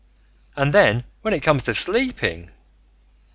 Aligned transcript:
And 0.55 0.73
then 0.73 1.03
when 1.21 1.31
it 1.31 1.43
comes 1.43 1.61
to 1.65 1.75
sleeping! 1.75 2.49